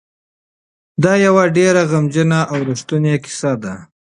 [1.03, 3.73] دا یوه ډېره غمجنه او رښتونې کیسه ده.